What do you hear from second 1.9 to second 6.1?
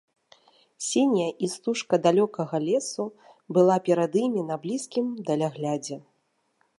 далёкага лесу была перад імі на блізкім даляглядзе.